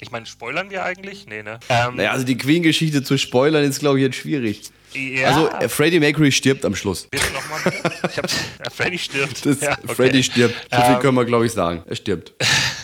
[0.00, 1.26] Ich meine, spoilern wir eigentlich?
[1.26, 1.58] Nee, ne?
[1.70, 4.62] Ähm, naja, also die Queen-Geschichte zu spoilern ist, glaube ich, jetzt schwierig.
[4.92, 5.28] Ja.
[5.28, 7.06] Also, äh, Freddie Mercury stirbt am Schluss.
[7.10, 7.60] Bitte nochmal.
[8.10, 9.44] Ich äh, Freddie stirbt.
[9.46, 9.94] Das, ja, okay.
[9.94, 10.54] Freddie stirbt.
[10.70, 11.82] So viel ähm, können wir, glaube ich, sagen.
[11.86, 12.32] Er stirbt.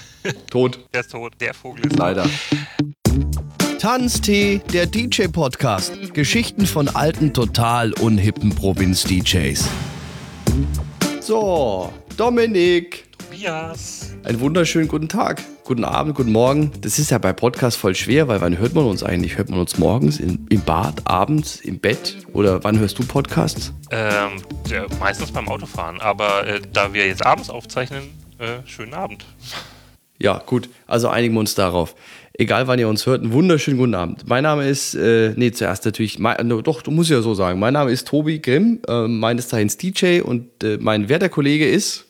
[0.50, 0.80] tot.
[0.94, 1.34] Der ist tot.
[1.40, 2.28] Der Vogel ist Leider.
[3.78, 6.14] Tanztee, der DJ-Podcast.
[6.14, 9.68] Geschichten von alten, total unhippen Provinz-DJs.
[11.20, 13.11] So, Dominik.
[13.42, 14.14] Tobias.
[14.22, 16.70] Einen wunderschönen guten Tag, guten Abend, guten Morgen.
[16.80, 19.36] Das ist ja bei Podcasts voll schwer, weil wann hört man uns eigentlich?
[19.36, 22.18] Hört man uns morgens in, im Bad, abends, im Bett?
[22.34, 23.72] Oder wann hörst du Podcasts?
[23.90, 26.00] Ähm, ja, meistens beim Autofahren.
[26.00, 28.04] Aber äh, da wir jetzt abends aufzeichnen,
[28.38, 29.24] äh, schönen Abend.
[30.20, 30.68] Ja, gut.
[30.86, 31.96] Also einigen wir uns darauf.
[32.34, 34.28] Egal, wann ihr uns hört, einen wunderschönen guten Abend.
[34.28, 37.58] Mein Name ist, äh, nee, zuerst natürlich, mein, doch, du musst ja so sagen.
[37.58, 42.06] Mein Name ist Tobi Grimm, äh, meines Zeichens DJ und äh, mein werter Kollege ist.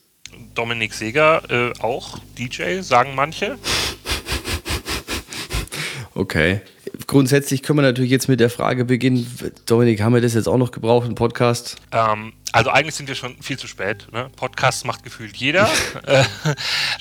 [0.55, 3.59] Dominik Seger, äh, auch DJ, sagen manche.
[6.15, 6.61] Okay.
[7.07, 9.27] Grundsätzlich können wir natürlich jetzt mit der Frage beginnen.
[9.67, 11.77] Dominik, haben wir das jetzt auch noch gebraucht, einen Podcast?
[11.91, 14.09] Ähm, also eigentlich sind wir schon viel zu spät.
[14.13, 14.31] Ne?
[14.37, 15.69] Podcast macht gefühlt jeder.
[16.05, 16.25] Äh,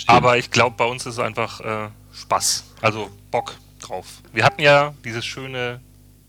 [0.08, 2.66] aber ich glaube, bei uns ist es einfach äh, Spaß.
[2.82, 4.06] Also Bock drauf.
[4.34, 5.82] Wir hatten ja dieses schöne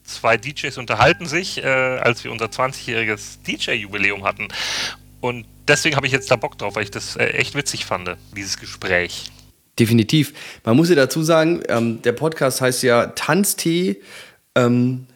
[0.04, 4.48] zwei DJs unterhalten sich, äh, als wir unser 20-jähriges DJ-Jubiläum hatten.
[5.22, 8.10] Und deswegen habe ich jetzt da Bock drauf, weil ich das äh, echt witzig fand,
[8.36, 9.30] dieses Gespräch.
[9.78, 10.34] Definitiv.
[10.64, 14.00] Man muss ja dazu sagen, ähm, der Podcast heißt ja Tanztee.
[14.56, 15.06] Ähm,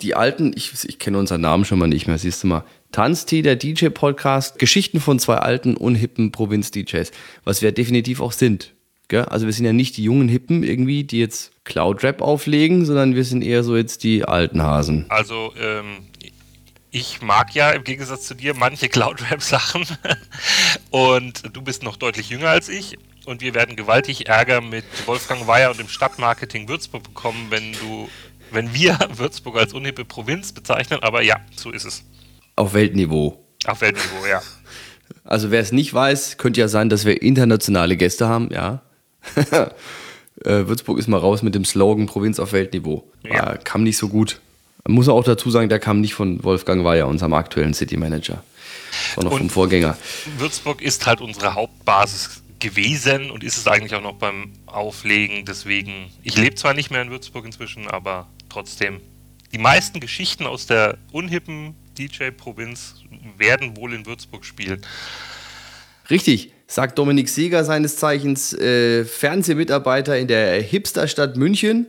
[0.00, 2.64] die alten, ich, ich kenne unseren Namen schon mal nicht mehr, siehst du mal.
[2.90, 7.10] Tanztee, der DJ-Podcast, Geschichten von zwei alten, unhippen Provinz-DJs,
[7.44, 8.72] was wir definitiv auch sind.
[9.08, 9.26] Gell?
[9.26, 13.24] Also wir sind ja nicht die jungen Hippen irgendwie, die jetzt Cloud-Rap auflegen, sondern wir
[13.24, 15.04] sind eher so jetzt die alten Hasen.
[15.10, 15.98] Also ähm,
[16.90, 19.86] ich mag ja im Gegensatz zu dir manche Cloud-Rap-Sachen
[20.90, 25.46] und du bist noch deutlich jünger als ich und wir werden gewaltig Ärger mit Wolfgang
[25.46, 28.08] Weyer und dem Stadtmarketing Würzburg bekommen, wenn du,
[28.50, 32.04] wenn wir Würzburg als unhippe Provinz bezeichnen, aber ja, so ist es.
[32.56, 33.44] Auf Weltniveau.
[33.66, 34.42] Auf Weltniveau, ja.
[35.24, 38.82] Also wer es nicht weiß, könnte ja sein, dass wir internationale Gäste haben, ja.
[39.44, 39.66] äh,
[40.44, 43.04] Würzburg ist mal raus mit dem Slogan Provinz auf Weltniveau.
[43.22, 43.56] Ja.
[43.58, 44.40] kam nicht so gut.
[44.84, 48.42] Man muss auch dazu sagen, der kam nicht von Wolfgang Weyer, unserem aktuellen City Manager,
[49.14, 49.96] sondern vom Vorgänger.
[50.38, 55.44] Würzburg ist halt unsere Hauptbasis gewesen und ist es eigentlich auch noch beim Auflegen.
[55.44, 59.00] Deswegen, ich lebe zwar nicht mehr in Würzburg inzwischen, aber trotzdem.
[59.52, 62.96] Die meisten Geschichten aus der unhippen DJ-Provinz
[63.36, 64.80] werden wohl in Würzburg spielen.
[66.08, 71.86] Richtig, sagt Dominik Seeger seines Zeichens, äh, Fernsehmitarbeiter in der Hipsterstadt München.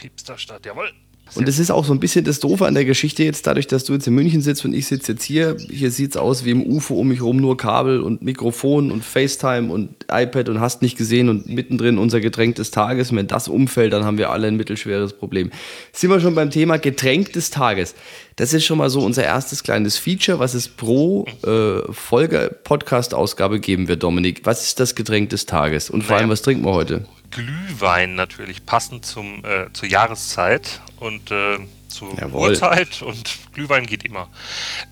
[0.00, 0.92] Hipsterstadt, jawohl.
[1.34, 3.84] Und das ist auch so ein bisschen das Doofe an der Geschichte jetzt, dadurch, dass
[3.84, 5.56] du jetzt in München sitzt und ich sitze jetzt hier.
[5.70, 9.04] Hier sieht es aus wie im UFO um mich herum, nur Kabel und Mikrofon und
[9.04, 13.14] FaceTime und iPad und hast nicht gesehen und mittendrin unser Getränk des Tages.
[13.14, 15.50] Wenn das umfällt, dann haben wir alle ein mittelschweres Problem.
[15.92, 17.94] Sind wir schon beim Thema Getränk des Tages.
[18.36, 23.60] Das ist schon mal so unser erstes kleines Feature, was es pro äh, Folge Podcast-Ausgabe
[23.60, 24.40] geben wird, Dominik.
[24.44, 25.90] Was ist das Getränk des Tages?
[25.90, 27.04] Und vor allem, was trinken wir heute?
[27.30, 31.58] Glühwein natürlich, passend zum, äh, zur Jahreszeit und äh,
[31.88, 32.50] zur Jawohl.
[32.50, 34.28] Uhrzeit und Glühwein geht immer.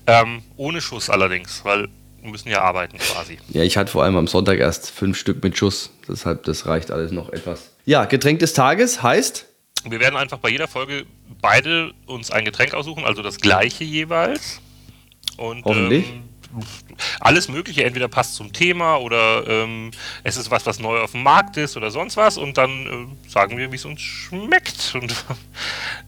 [0.07, 1.89] Ähm, ohne Schuss allerdings, weil
[2.21, 3.37] wir müssen ja arbeiten quasi.
[3.49, 6.91] Ja, ich hatte vor allem am Sonntag erst fünf Stück mit Schuss, deshalb das reicht
[6.91, 7.71] alles noch etwas.
[7.85, 9.45] Ja, Getränk des Tages heißt?
[9.85, 11.05] Wir werden einfach bei jeder Folge
[11.41, 14.59] beide uns ein Getränk aussuchen, also das gleiche jeweils.
[15.37, 16.09] Und, Hoffentlich.
[16.09, 16.23] Ähm,
[17.19, 19.91] alles Mögliche, entweder passt zum Thema oder ähm,
[20.23, 23.29] es ist was, was neu auf dem Markt ist oder sonst was und dann äh,
[23.29, 24.95] sagen wir, wie es uns schmeckt.
[24.99, 25.13] Und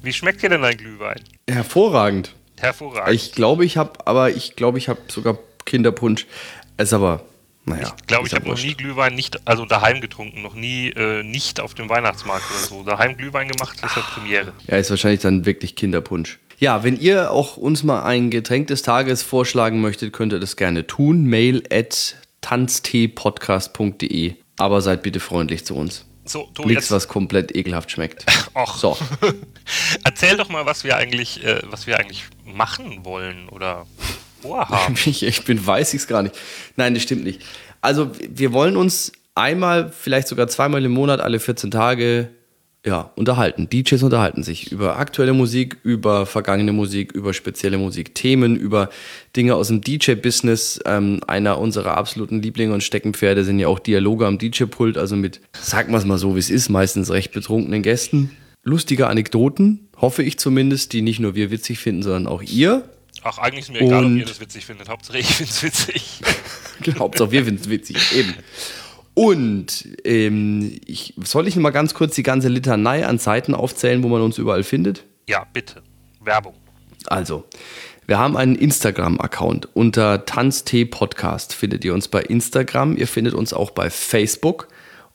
[0.01, 1.19] wie schmeckt dir denn dein Glühwein?
[1.49, 2.33] Hervorragend.
[2.59, 3.13] Hervorragend.
[3.13, 6.25] Ich glaube, ich habe, aber ich glaube, ich habe sogar Kinderpunsch.
[6.77, 7.23] Es ist aber
[7.65, 11.21] naja, ich glaube, ich habe noch nie Glühwein nicht, also daheim getrunken, noch nie äh,
[11.23, 12.83] nicht auf dem Weihnachtsmarkt oder so.
[12.83, 14.53] Daheim Glühwein gemacht, ist ja Premiere.
[14.67, 16.39] Ja, ist wahrscheinlich dann wirklich Kinderpunsch.
[16.61, 20.55] Ja, wenn ihr auch uns mal ein Getränk des Tages vorschlagen möchtet, könnt ihr das
[20.55, 21.25] gerne tun.
[21.25, 24.35] Mail at tanzteepodcast.de.
[24.59, 26.05] Aber seid bitte freundlich zu uns.
[26.23, 26.91] So, du Nichts, jetzt...
[26.91, 28.27] was komplett ekelhaft schmeckt.
[28.55, 28.77] Och.
[28.77, 28.95] So.
[30.03, 33.87] Erzähl doch mal, was wir eigentlich, äh, was wir eigentlich machen wollen oder
[34.43, 34.93] vorhaben.
[35.05, 36.35] ich, ich bin, weiß ich es gar nicht.
[36.75, 37.41] Nein, das stimmt nicht.
[37.81, 42.29] Also, wir wollen uns einmal, vielleicht sogar zweimal im Monat, alle 14 Tage
[42.85, 43.69] ja, unterhalten.
[43.69, 48.89] DJs unterhalten sich über aktuelle Musik, über vergangene Musik, über spezielle Musikthemen, über
[49.35, 50.79] Dinge aus dem DJ-Business.
[50.85, 55.41] Ähm, einer unserer absoluten Lieblinge und Steckenpferde sind ja auch Dialoge am DJ-Pult, also mit,
[55.53, 58.31] sagen wir es mal so, wie es ist, meistens recht betrunkenen Gästen.
[58.63, 62.89] Lustige Anekdoten, hoffe ich zumindest, die nicht nur wir witzig finden, sondern auch ihr.
[63.23, 64.89] Ach, eigentlich ist mir egal, ob ihr das witzig findet.
[64.89, 66.21] Hauptsache ich finde es witzig.
[66.81, 68.33] genau, Hauptsache wir finden es witzig, eben.
[69.13, 74.07] Und ähm, ich, soll ich mal ganz kurz die ganze Litanei an Seiten aufzählen, wo
[74.07, 75.05] man uns überall findet?
[75.27, 75.81] Ja, bitte.
[76.21, 76.53] Werbung.
[77.07, 77.45] Also,
[78.07, 81.53] wir haben einen Instagram-Account unter Tanztee Podcast.
[81.53, 82.95] Findet ihr uns bei Instagram.
[82.97, 84.67] Ihr findet uns auch bei Facebook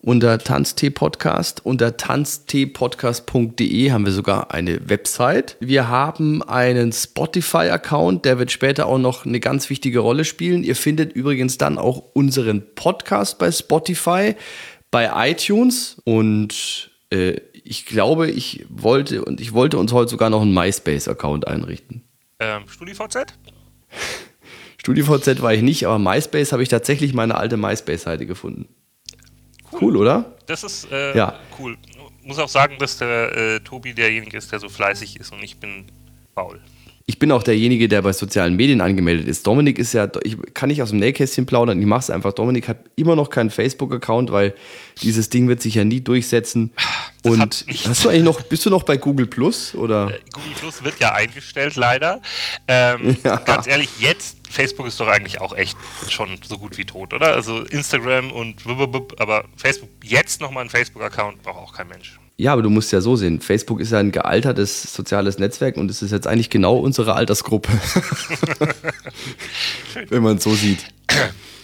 [0.07, 1.67] unter Tanztee Podcast.
[1.67, 5.57] Unter tanzteepodcast.de haben wir sogar eine Website.
[5.59, 10.63] Wir haben einen Spotify-Account, der wird später auch noch eine ganz wichtige Rolle spielen.
[10.63, 14.37] Ihr findet übrigens dann auch unseren Podcast bei Spotify,
[14.93, 20.43] bei iTunes und äh, ich glaube, ich wollte und ich wollte uns heute sogar noch
[20.43, 22.05] einen MySpace-Account einrichten.
[22.39, 23.27] Ähm, StudiVZ?
[24.79, 28.69] StudiVZ war ich nicht, aber MySpace habe ich tatsächlich meine alte MySpace-Seite gefunden.
[29.73, 29.79] Cool.
[29.83, 30.37] cool, oder?
[30.47, 31.39] Das ist äh, ja.
[31.59, 31.77] cool.
[32.23, 35.59] Muss auch sagen, dass der äh, Tobi derjenige ist, der so fleißig ist und ich
[35.59, 35.87] bin
[36.35, 36.61] faul.
[37.09, 39.47] Ich bin auch derjenige, der bei sozialen Medien angemeldet ist.
[39.47, 42.33] Dominik ist ja, ich kann nicht aus dem Nähkästchen plaudern, ich mache es einfach.
[42.33, 44.57] Dominik hat immer noch keinen Facebook-Account, weil
[45.03, 46.73] dieses Ding wird sich ja nie durchsetzen.
[47.23, 50.11] Das und hast du eigentlich noch, bist du noch bei Google Plus oder?
[50.11, 52.21] Äh, Google Plus wird ja eingestellt, leider.
[52.67, 53.37] Ähm, ja.
[53.37, 55.77] Ganz ehrlich, jetzt Facebook ist doch eigentlich auch echt
[56.09, 57.35] schon so gut wie tot, oder?
[57.35, 58.57] Also Instagram und
[59.19, 62.19] aber Facebook jetzt nochmal ein Facebook-Account braucht auch kein Mensch.
[62.39, 63.41] Ja, aber du musst ja so sehen.
[63.41, 67.71] Facebook ist ja ein gealtertes soziales Netzwerk und es ist jetzt eigentlich genau unsere Altersgruppe.
[70.09, 70.85] Wenn man es so sieht.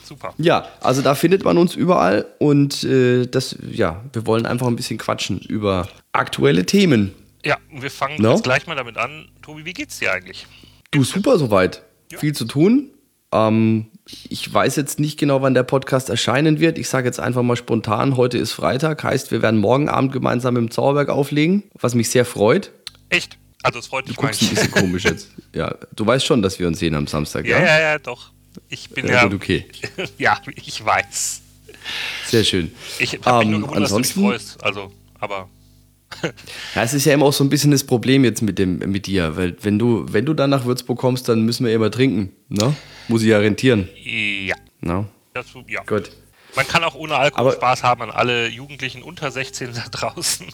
[0.03, 0.33] Super.
[0.39, 4.77] Ja, also da findet man uns überall und äh, das, ja, wir wollen einfach ein
[4.77, 7.15] bisschen quatschen über aktuelle Themen.
[7.45, 8.33] Ja, und wir fangen no?
[8.33, 9.29] jetzt gleich mal damit an.
[9.43, 10.47] Tobi, wie geht's dir eigentlich?
[10.91, 11.83] Du, super soweit.
[12.11, 12.19] Ja.
[12.19, 12.91] Viel zu tun.
[13.33, 13.87] Ähm,
[14.28, 16.78] ich weiß jetzt nicht genau, wann der Podcast erscheinen wird.
[16.78, 20.56] Ich sage jetzt einfach mal spontan, heute ist Freitag, heißt, wir werden morgen Abend gemeinsam
[20.56, 22.72] im Zauberberg auflegen, was mich sehr freut.
[23.08, 23.38] Echt?
[23.62, 24.16] Also es freut mich.
[24.16, 25.28] Du guckst ein bisschen komisch jetzt.
[25.54, 27.58] Ja, du weißt schon, dass wir uns sehen am Samstag, ja?
[27.58, 28.31] Ja, ja, ja, doch.
[28.70, 29.66] Ich bin ja, ja gut, okay.
[30.19, 31.43] ja, ich weiß.
[32.26, 32.72] Sehr schön.
[32.99, 34.64] Ich habe mich um, nur gewundert, ansonsten, dass du dich freust.
[34.64, 35.50] Also, aber
[36.75, 39.07] ja, es ist ja immer auch so ein bisschen das Problem jetzt mit, dem, mit
[39.07, 42.33] dir, weil wenn du, wenn du dann nach Würzburg kommst, dann müssen wir immer trinken,
[42.49, 42.75] ne?
[43.09, 43.89] Muss ich ja rentieren.
[44.05, 44.57] Ja.
[44.81, 45.07] No?
[45.35, 45.83] Das, ja.
[45.85, 46.11] Gut.
[46.55, 50.47] Man kann auch ohne Alkohol Aber Spaß haben an alle Jugendlichen unter 16 da draußen.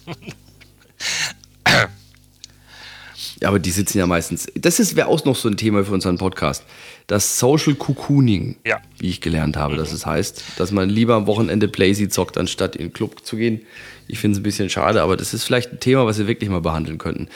[3.40, 4.46] Ja, aber die sitzen ja meistens.
[4.54, 6.64] Das wäre auch noch so ein Thema für unseren Podcast.
[7.08, 8.80] Das Social Cocooning, ja.
[8.98, 9.78] wie ich gelernt habe, mhm.
[9.78, 13.36] dass es heißt, dass man lieber am Wochenende Playsy zockt, anstatt in den Club zu
[13.36, 13.62] gehen.
[14.06, 16.48] Ich finde es ein bisschen schade, aber das ist vielleicht ein Thema, was wir wirklich
[16.48, 17.28] mal behandeln könnten.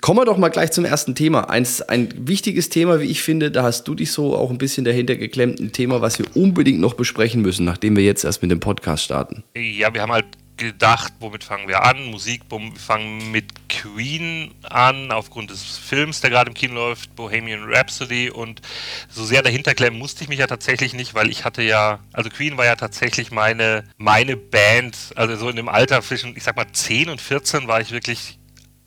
[0.00, 1.48] Kommen wir doch mal gleich zum ersten Thema.
[1.48, 4.84] Eins, ein wichtiges Thema, wie ich finde, da hast du dich so auch ein bisschen
[4.84, 5.60] dahinter geklemmt.
[5.60, 9.04] Ein Thema, was wir unbedingt noch besprechen müssen, nachdem wir jetzt erst mit dem Podcast
[9.04, 9.44] starten.
[9.54, 10.26] Ja, wir haben halt
[10.62, 12.04] gedacht, womit fangen wir an?
[12.06, 17.64] Musik, wir fangen mit Queen an, aufgrund des Films, der gerade im Kino läuft, Bohemian
[17.64, 18.30] Rhapsody.
[18.30, 18.60] Und
[19.08, 22.30] so sehr dahinter klemmen musste ich mich ja tatsächlich nicht, weil ich hatte ja, also
[22.30, 26.56] Queen war ja tatsächlich meine, meine Band, also so in dem Alter zwischen, ich sag
[26.56, 28.38] mal, 10 und 14 war ich wirklich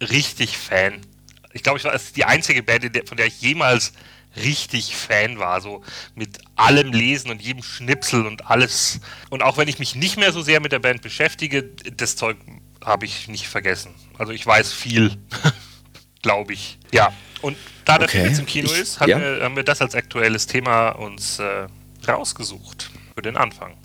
[0.01, 1.01] richtig Fan.
[1.53, 3.93] Ich glaube, ich war die einzige Band, von der ich jemals
[4.35, 5.83] richtig Fan war, so
[6.15, 8.99] mit allem Lesen und jedem Schnipsel und alles.
[9.29, 12.37] Und auch wenn ich mich nicht mehr so sehr mit der Band beschäftige, das Zeug
[12.83, 13.93] habe ich nicht vergessen.
[14.17, 15.17] Also ich weiß viel,
[16.21, 16.77] glaube ich.
[16.91, 18.23] Ja, und da der okay.
[18.23, 19.07] Jetzt im Kino ist, ja.
[19.07, 21.67] wir, haben wir das als aktuelles Thema uns äh,
[22.07, 23.75] rausgesucht für den Anfang.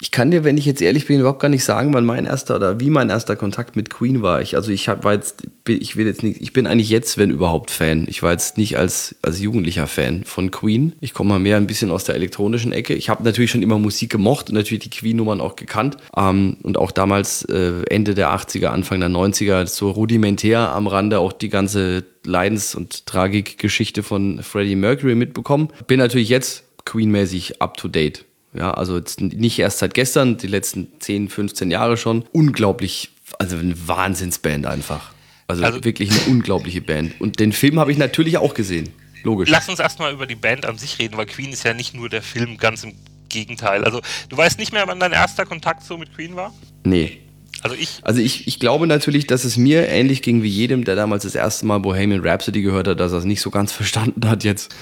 [0.00, 2.56] Ich kann dir, wenn ich jetzt ehrlich bin, überhaupt gar nicht sagen, wann mein erster
[2.56, 4.42] oder wie mein erster Kontakt mit Queen war.
[4.42, 7.70] Ich, also ich war jetzt, ich will jetzt nicht, ich bin eigentlich jetzt, wenn überhaupt,
[7.70, 8.06] Fan.
[8.08, 10.92] Ich war jetzt nicht als, als Jugendlicher Fan von Queen.
[11.00, 12.94] Ich komme mal mehr ein bisschen aus der elektronischen Ecke.
[12.94, 15.96] Ich habe natürlich schon immer Musik gemocht und natürlich die Queen-Nummern auch gekannt.
[16.14, 21.20] Ähm, und auch damals äh, Ende der 80er, Anfang der 90er, so rudimentär am Rande
[21.20, 25.68] auch die ganze Leidens- und Tragikgeschichte von Freddie Mercury mitbekommen.
[25.86, 28.26] Bin natürlich jetzt Queen-mäßig up to date.
[28.56, 32.24] Ja, also nicht erst seit gestern, die letzten 10, 15 Jahre schon.
[32.32, 35.12] Unglaublich, also eine Wahnsinnsband einfach.
[35.48, 37.20] Also, also wirklich eine unglaubliche Band.
[37.20, 38.88] Und den Film habe ich natürlich auch gesehen.
[39.22, 39.48] Logisch.
[39.48, 42.08] Lass uns erstmal über die Band an sich reden, weil Queen ist ja nicht nur
[42.08, 42.94] der Film, ganz im
[43.28, 43.84] Gegenteil.
[43.84, 46.52] Also, du weißt nicht mehr, wann dein erster Kontakt so mit Queen war?
[46.84, 47.18] Nee.
[47.62, 50.94] Also ich, also ich, ich glaube natürlich, dass es mir ähnlich ging wie jedem, der
[50.94, 54.28] damals das erste Mal Bohemian Rhapsody gehört hat, dass er es nicht so ganz verstanden
[54.28, 54.74] hat jetzt.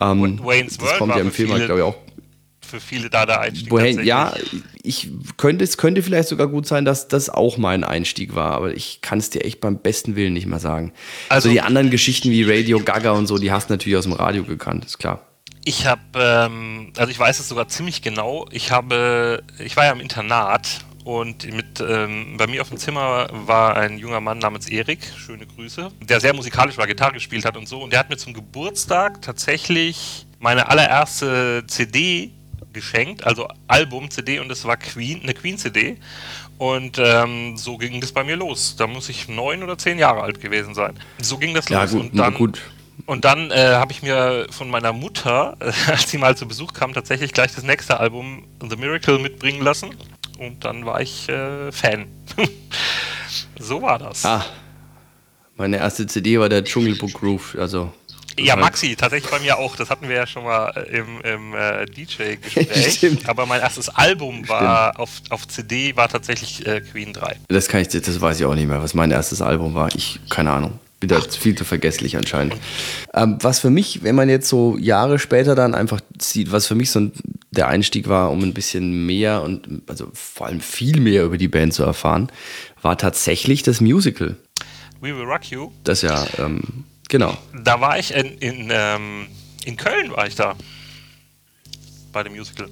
[0.00, 1.96] Ähm, Wayne's das World kommt ja im Film, glaube ich, auch
[2.72, 3.70] für viele da der Einstieg.
[3.70, 4.32] Wohin, ja,
[4.82, 8.74] ich könnte, es könnte vielleicht sogar gut sein, dass das auch mein Einstieg war, aber
[8.74, 10.94] ich kann es dir echt beim besten Willen nicht mehr sagen.
[11.28, 14.04] Also, also die anderen Geschichten wie Radio Gaga und so, die hast du natürlich aus
[14.04, 15.26] dem Radio gekannt, ist klar.
[15.64, 18.46] Ich habe, ähm, also ich weiß es sogar ziemlich genau.
[18.50, 23.28] Ich habe, ich war ja im Internat und mit, ähm, bei mir auf dem Zimmer
[23.30, 27.58] war ein junger Mann namens Erik, schöne Grüße, der sehr musikalisch war, Gitarre gespielt hat
[27.58, 27.82] und so.
[27.82, 32.32] Und der hat mir zum Geburtstag tatsächlich meine allererste CD
[32.72, 35.98] geschenkt, also Album, CD und es war Queen, eine Queen-CD.
[36.58, 38.76] Und ähm, so ging das bei mir los.
[38.76, 40.98] Da muss ich neun oder zehn Jahre alt gewesen sein.
[41.20, 41.92] So ging das Ja, los.
[41.92, 42.60] gut, und dann, gut.
[43.06, 46.92] Und dann äh, habe ich mir von meiner Mutter, als sie mal zu Besuch kam,
[46.92, 49.90] tatsächlich gleich das nächste Album The Miracle mitbringen lassen.
[50.38, 52.06] Und dann war ich äh, Fan.
[53.58, 54.24] so war das.
[54.24, 54.44] Ah,
[55.56, 57.92] meine erste CD war der Dschungelbook Groove, also.
[58.38, 59.76] Ja, Maxi, tatsächlich bei mir auch.
[59.76, 63.28] Das hatten wir ja schon mal äh, im, im äh, DJ-Gespräch.
[63.28, 67.36] Aber mein erstes Album war auf, auf CD war tatsächlich äh, Queen 3.
[67.48, 69.88] Das kann ich, das weiß ich auch nicht mehr, was mein erstes Album war.
[69.94, 70.78] Ich, keine Ahnung.
[71.00, 72.54] Bin da viel zu vergesslich anscheinend.
[73.12, 76.76] Ähm, was für mich, wenn man jetzt so Jahre später dann einfach sieht, was für
[76.76, 77.12] mich so ein,
[77.50, 81.48] der Einstieg war, um ein bisschen mehr und also vor allem viel mehr über die
[81.48, 82.30] Band zu erfahren,
[82.82, 84.36] war tatsächlich das Musical.
[85.00, 85.72] We Will Rock You.
[85.82, 87.36] Das ja, ähm, genau.
[87.62, 89.26] Da war ich in, in, ähm,
[89.64, 90.56] in Köln, war ich da.
[92.12, 92.66] Bei dem Musical.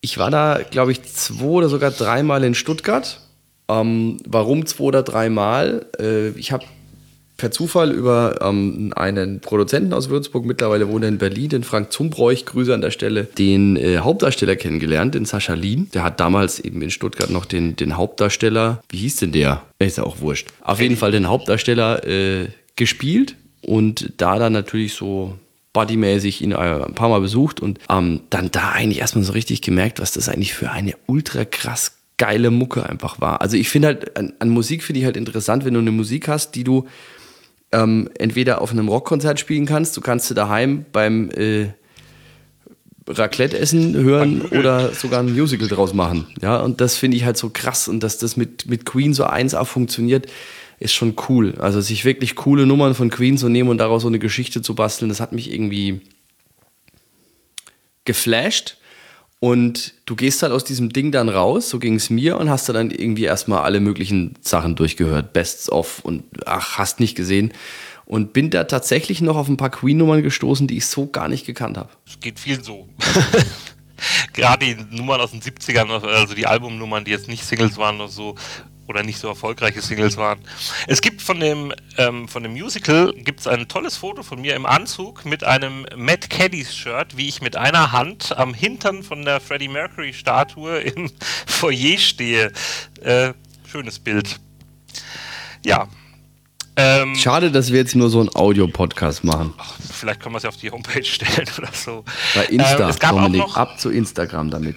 [0.00, 3.20] Ich war da, glaube ich, zwei oder sogar dreimal in Stuttgart.
[3.68, 5.86] Ähm, warum zwei oder dreimal?
[5.98, 6.64] Äh, ich habe
[7.36, 11.90] per Zufall über ähm, einen Produzenten aus Würzburg, mittlerweile wohnt er in Berlin, den Frank
[11.90, 15.90] Zumbräuch, Grüße an der Stelle, den äh, Hauptdarsteller kennengelernt, den Sascha Lien.
[15.94, 19.62] Der hat damals eben in Stuttgart noch den, den Hauptdarsteller, wie hieß denn der?
[19.78, 20.48] Ist ja auch wurscht.
[20.60, 25.38] Auf jeden Fall den Hauptdarsteller äh, gespielt und da dann natürlich so
[25.72, 29.60] bodymäßig ihn äh, ein paar Mal besucht und ähm, dann da eigentlich erstmal so richtig
[29.60, 33.40] gemerkt, was das eigentlich für eine ultra krass geile Mucke einfach war.
[33.40, 36.28] Also ich finde halt, an, an Musik finde ich halt interessant, wenn du eine Musik
[36.28, 36.86] hast, die du
[37.72, 41.70] ähm, entweder auf einem Rockkonzert spielen kannst, du kannst sie daheim beim äh,
[43.08, 46.28] Raclette essen hören oder sogar ein Musical draus machen.
[46.40, 49.26] Ja, und das finde ich halt so krass und dass das mit, mit Queen so
[49.26, 50.26] 1A funktioniert,
[50.78, 51.54] ist schon cool.
[51.58, 54.74] Also sich wirklich coole Nummern von Queen zu nehmen und daraus so eine Geschichte zu
[54.74, 56.00] basteln, das hat mich irgendwie
[58.04, 58.76] geflasht.
[59.40, 62.68] Und du gehst halt aus diesem Ding dann raus, so ging es mir, und hast
[62.70, 67.52] dann irgendwie erstmal alle möglichen Sachen durchgehört, Bests of und ach, hast nicht gesehen.
[68.06, 71.44] Und bin da tatsächlich noch auf ein paar Queen-Nummern gestoßen, die ich so gar nicht
[71.44, 71.90] gekannt habe.
[72.06, 72.88] Es geht viel so.
[74.32, 78.08] Gerade die Nummern aus den 70ern, also die Albumnummern, die jetzt nicht Singles waren oder
[78.08, 78.34] so,
[78.86, 80.38] oder nicht so erfolgreiche Singles waren.
[80.86, 84.66] Es gibt von dem, ähm, von dem Musical gibt's ein tolles Foto von mir im
[84.66, 89.40] Anzug mit einem Matt Caddies Shirt, wie ich mit einer Hand am Hintern von der
[89.40, 91.10] Freddie Mercury Statue im
[91.46, 92.52] Foyer stehe.
[93.02, 93.32] Äh,
[93.70, 94.38] schönes Bild.
[95.64, 95.88] Ja.
[96.76, 99.54] Ähm, Schade, dass wir jetzt nur so einen Audio-Podcast machen.
[99.92, 102.04] vielleicht können wir es ja auf die Homepage stellen oder so.
[102.34, 104.76] Bei Insta, Ähm, Dominik, ab zu Instagram damit.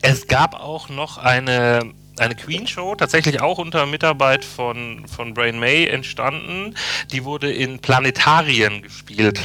[0.00, 5.86] Es gab auch noch eine, eine Queen-Show, tatsächlich auch unter Mitarbeit von, von Brain May
[5.86, 6.74] entstanden.
[7.10, 9.40] Die wurde in Planetarien gespielt.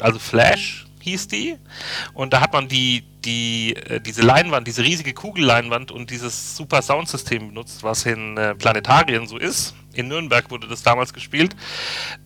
[0.00, 1.56] Also Flash hieß die.
[2.14, 6.82] Und da hat man die, die, äh, diese Leinwand, diese riesige Kugelleinwand und dieses super
[6.82, 9.74] Soundsystem benutzt, was in äh, Planetarien so ist.
[9.98, 11.56] In Nürnberg wurde das damals gespielt.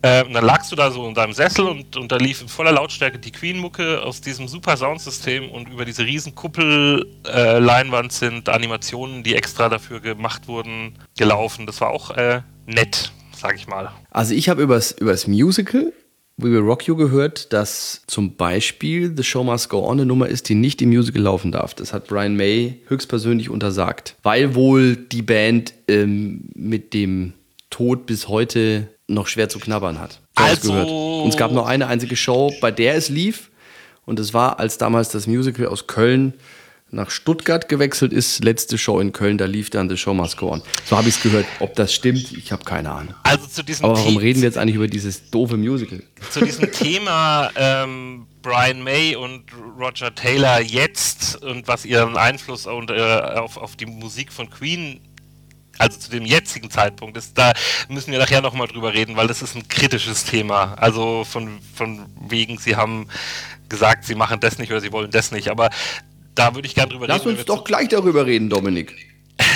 [0.03, 2.49] Äh, und dann lagst du da so in deinem Sessel und, und da lief in
[2.49, 9.23] voller Lautstärke die Queen-Mucke aus diesem super Soundsystem und über diese riesen Kuppel-Leinwand sind Animationen,
[9.23, 11.67] die extra dafür gemacht wurden, gelaufen.
[11.67, 13.91] Das war auch äh, nett, sag ich mal.
[14.11, 15.93] Also ich habe übers, übers Musical
[16.37, 20.29] We Will Rock You gehört, dass zum Beispiel The Show Must Go On eine Nummer
[20.29, 21.75] ist, die nicht im Musical laufen darf.
[21.75, 27.35] Das hat Brian May höchstpersönlich untersagt, weil wohl die Band ähm, mit dem
[27.73, 30.21] Tod bis heute noch schwer zu knabbern hat.
[30.37, 30.89] Also- gehört.
[30.89, 33.51] Und es gab nur eine einzige Show, bei der es lief.
[34.05, 36.35] Und es war, als damals das Musical aus Köln
[36.91, 40.51] nach Stuttgart gewechselt ist, letzte Show in Köln, da lief dann The Show Must Go
[40.53, 40.63] On.
[40.85, 41.47] So habe ich es gehört.
[41.61, 43.15] Ob das stimmt, ich habe keine Ahnung.
[43.23, 46.03] Also zu diesem, Aber warum The- reden wir jetzt eigentlich über dieses doofe Musical?
[46.31, 49.45] zu diesem Thema ähm, Brian May und
[49.79, 52.95] Roger Taylor jetzt und was ihren Einfluss und, äh,
[53.37, 55.01] auf, auf die Musik von Queen
[55.79, 57.53] also zu dem jetzigen Zeitpunkt ist, da
[57.89, 60.75] müssen wir nachher nochmal drüber reden, weil das ist ein kritisches Thema.
[60.75, 63.09] Also von, von wegen, sie haben
[63.69, 65.49] gesagt, sie machen das nicht oder sie wollen das nicht.
[65.49, 65.71] Aber
[66.35, 67.31] da würde ich gerne drüber Lass reden.
[67.31, 68.95] wenn uns doch gleich darüber reden, Dominik.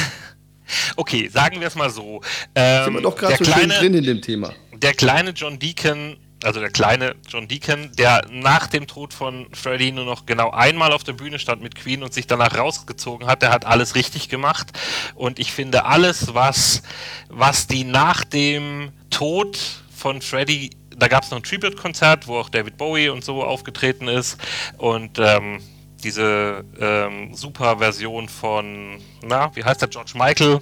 [0.97, 2.21] Okay, sagen wir es mal so.
[2.55, 4.53] Ähm, Sind wir doch gerade der so schön kleine- drin in dem Thema.
[4.75, 9.91] der kleine John Deacon, also der kleine John Deacon, der nach dem Tod von Freddie
[9.91, 13.43] nur noch genau einmal auf der Bühne stand mit Queen und sich danach rausgezogen hat,
[13.43, 14.69] der hat alles richtig gemacht.
[15.17, 16.83] Und ich finde alles, was,
[17.29, 19.59] was die nach dem Tod
[19.95, 24.07] von Freddie, da gab es noch ein Tribute-Konzert, wo auch David Bowie und so aufgetreten
[24.07, 24.39] ist.
[24.79, 25.61] Und ähm,
[26.05, 30.61] diese ähm, super Version von, na, wie heißt der, George Michael,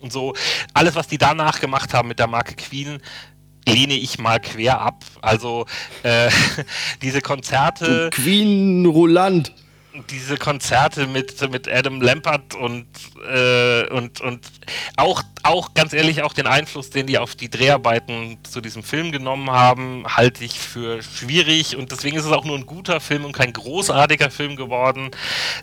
[0.00, 0.34] und so.
[0.74, 3.00] Alles, was die danach gemacht haben mit der Marke Queen,
[3.68, 5.04] lehne ich mal quer ab.
[5.20, 5.66] Also
[6.02, 6.30] äh,
[7.02, 9.52] diese Konzerte, Queen Roland.
[10.10, 12.86] diese Konzerte mit, mit Adam Lampert und,
[13.28, 14.46] äh, und, und
[14.96, 19.12] auch, auch ganz ehrlich, auch den Einfluss, den die auf die Dreharbeiten zu diesem Film
[19.12, 23.24] genommen haben, halte ich für schwierig und deswegen ist es auch nur ein guter Film
[23.24, 25.10] und kein großartiger Film geworden.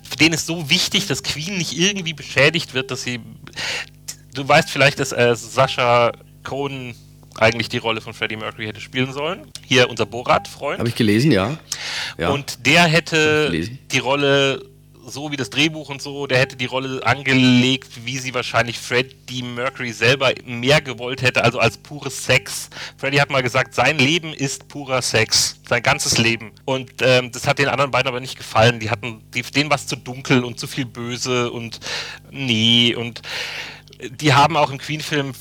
[0.03, 3.19] Für den ist so wichtig, dass Queen nicht irgendwie beschädigt wird, dass sie.
[4.33, 6.11] Du weißt vielleicht, dass äh, Sascha
[6.43, 6.93] Cohen
[7.39, 9.51] eigentlich die Rolle von Freddie Mercury hätte spielen sollen.
[9.65, 10.79] Hier unser Borat-Freund.
[10.79, 11.57] Habe ich gelesen, ja.
[12.17, 12.29] ja.
[12.29, 14.65] Und der hätte die Rolle,
[15.05, 19.43] so wie das Drehbuch und so, der hätte die Rolle angelegt, wie sie wahrscheinlich Freddie
[19.43, 22.69] Mercury selber mehr gewollt hätte, also als pures Sex.
[22.97, 25.59] Freddie hat mal gesagt, sein Leben ist purer Sex.
[25.67, 26.51] Sein ganzes Leben.
[26.63, 28.79] Und ähm, das hat den anderen beiden aber nicht gefallen.
[28.79, 31.79] Die hatten, die, denen war es zu dunkel und zu viel böse und
[32.31, 32.95] nee.
[32.95, 33.21] Und
[34.09, 35.33] die haben auch im Queen-Film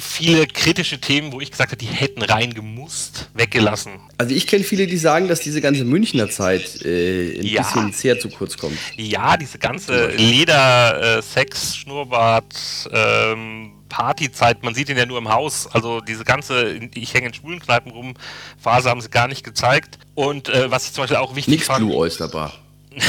[0.00, 3.92] viele kritische Themen, wo ich gesagt habe, die hätten reingemusst, weggelassen.
[4.18, 7.62] Also ich kenne viele, die sagen, dass diese ganze Münchner Zeit äh, ein ja.
[7.62, 8.78] bisschen sehr zu kurz kommt.
[8.96, 12.54] Ja, diese ganze Leder, äh, Sex, Schnurrbart,
[12.92, 17.34] ähm, Partyzeit, man sieht ihn ja nur im Haus, also diese ganze, ich hänge in
[17.34, 18.14] schwulen Kneipen rum,
[18.58, 19.98] Phase haben sie gar nicht gezeigt.
[20.14, 21.80] Und äh, was ich zum Beispiel auch wichtig Nix fand...
[21.80, 22.52] Blue Oyster Bar.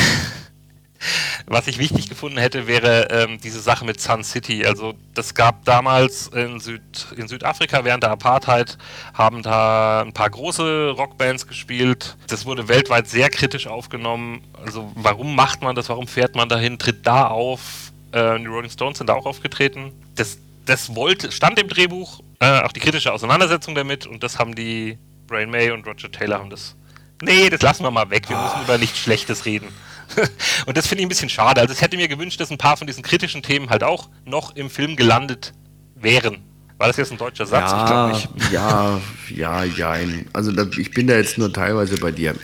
[1.52, 4.66] Was ich wichtig gefunden hätte, wäre ähm, diese Sache mit Sun City.
[4.66, 8.78] Also das gab damals in, Süd, in Südafrika während der Apartheid,
[9.14, 12.16] haben da ein paar große Rockbands gespielt.
[12.28, 14.46] Das wurde weltweit sehr kritisch aufgenommen.
[14.64, 15.90] Also warum macht man das?
[15.90, 16.80] Warum fährt man dahin?
[16.80, 17.92] Tritt da auf?
[18.14, 19.92] Äh, die Rolling Stones sind da auch aufgetreten.
[20.16, 24.56] Das, das wollte, stand im Drehbuch, äh, auch die kritische Auseinandersetzung damit und das haben
[24.56, 26.78] die Brian May und Roger Taylor haben das.
[27.22, 28.30] Nee, das lassen wir mal weg.
[28.30, 29.68] Wir müssen über nichts Schlechtes reden.
[30.66, 31.62] Und das finde ich ein bisschen schade.
[31.62, 34.56] Also ich hätte mir gewünscht, dass ein paar von diesen kritischen Themen halt auch noch
[34.56, 35.54] im Film gelandet
[35.96, 36.38] wären.
[36.78, 37.72] War das jetzt ein deutscher Satz?
[37.72, 38.12] Ja,
[38.52, 39.96] ja, ja, ja.
[40.34, 42.36] Also da, ich bin da jetzt nur teilweise bei dir.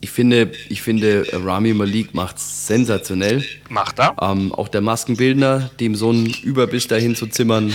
[0.00, 3.44] Ich finde, ich finde, Rami Malik macht sensationell.
[3.68, 4.16] Macht er?
[4.20, 7.72] Ähm, auch der Maskenbildner, dem so einen Überbiss dahin zu zimmern,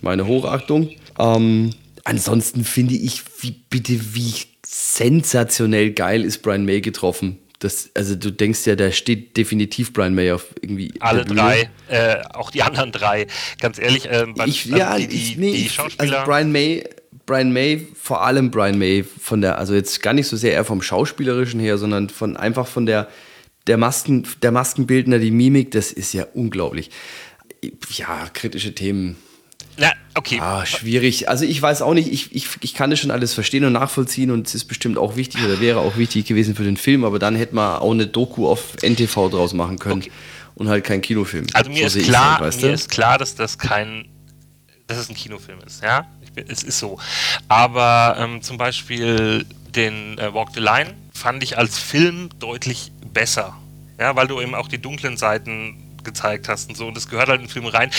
[0.00, 0.90] meine Hochachtung.
[1.18, 1.70] Ähm,
[2.04, 4.32] ansonsten finde ich, wie bitte, wie
[4.64, 10.14] sensationell geil ist Brian May getroffen das, also du denkst ja, da steht definitiv Brian
[10.14, 10.92] May auf irgendwie.
[11.00, 13.26] Alle drei, äh, auch die anderen drei,
[13.60, 14.06] ganz ehrlich.
[14.06, 16.18] Äh, beim, ich, also ja, die, die, ich, nee, die Schauspieler.
[16.18, 16.84] Also Brian May,
[17.24, 20.64] Brian May, vor allem Brian May, von der, also jetzt gar nicht so sehr eher
[20.64, 23.08] vom Schauspielerischen her, sondern von einfach von der,
[23.66, 26.90] der Masken, der Maskenbildner, die Mimik, das ist ja unglaublich.
[27.96, 29.16] Ja, kritische Themen
[29.78, 30.40] na, okay.
[30.40, 31.28] Ah, schwierig.
[31.28, 34.30] Also ich weiß auch nicht, ich, ich, ich kann das schon alles verstehen und nachvollziehen
[34.30, 37.18] und es ist bestimmt auch wichtig oder wäre auch wichtig gewesen für den Film, aber
[37.18, 40.12] dann hätte man auch eine Doku auf NTV draus machen können okay.
[40.54, 41.46] und halt kein Kinofilm.
[41.52, 44.08] Also mir so ist klar, halt, mir ist klar, dass das kein,
[44.86, 46.06] dass es ein Kinofilm ist, ja.
[46.34, 46.98] Bin, es ist so.
[47.48, 53.56] Aber ähm, zum Beispiel den äh, Walk the Line fand ich als Film deutlich besser.
[53.98, 56.86] Ja, weil du eben auch die dunklen Seiten gezeigt hast und so.
[56.86, 57.90] Und das gehört halt in den Film rein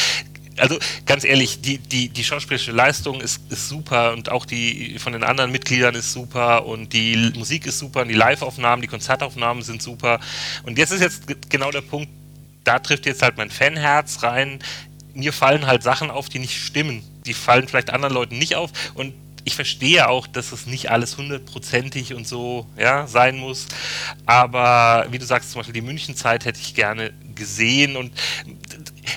[0.57, 5.13] also ganz ehrlich, die, die, die schauspielerische Leistung ist, ist super und auch die von
[5.13, 9.63] den anderen Mitgliedern ist super und die Musik ist super und die Live-Aufnahmen, die Konzertaufnahmen
[9.63, 10.19] sind super.
[10.63, 12.09] Und jetzt ist jetzt genau der Punkt,
[12.63, 14.59] da trifft jetzt halt mein Fanherz rein.
[15.13, 17.03] Mir fallen halt Sachen auf, die nicht stimmen.
[17.25, 19.13] Die fallen vielleicht anderen Leuten nicht auf und
[19.47, 23.67] ich verstehe auch, dass es nicht alles hundertprozentig und so ja, sein muss.
[24.25, 27.95] Aber wie du sagst, zum Beispiel die Münchenzeit hätte ich gerne gesehen.
[27.95, 28.11] Und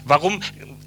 [0.04, 0.40] warum,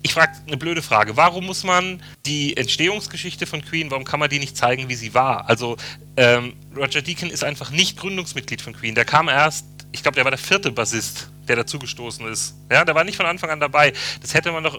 [0.04, 1.16] ich frage eine blöde Frage.
[1.16, 5.14] Warum muss man die Entstehungsgeschichte von Queen, warum kann man die nicht zeigen, wie sie
[5.14, 5.50] war?
[5.50, 5.78] Also
[6.18, 8.96] ähm, Roger Deacon ist einfach nicht Gründungsmitglied von Queen.
[8.96, 12.54] Der kam erst, ich glaube, der war der vierte Bassist, der dazugestoßen ist.
[12.70, 13.94] Ja, der war nicht von Anfang an dabei.
[14.22, 14.78] Das hätte man doch,